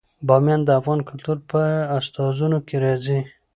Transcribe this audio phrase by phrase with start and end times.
[0.27, 1.59] بامیان د افغان کلتور په
[1.91, 3.19] داستانونو کې راځي.